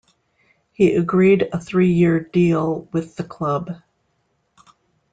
[0.71, 3.81] He agreed a three-year deal with the club.